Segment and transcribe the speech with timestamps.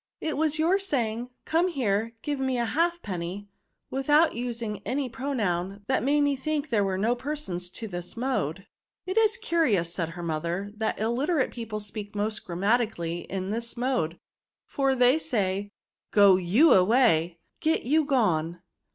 [0.29, 3.47] "It was your saying * Come here, give me a halfpenny,*
[3.91, 8.65] without using any pronoun, that made me think there were no persons to this mode.""
[9.05, 14.17] It is curious," said her mother," that illiterate people speak most grammatically in this mode;
[14.65, 15.69] for they say,'
[16.11, 18.59] Go y(m away, get y€u gone.'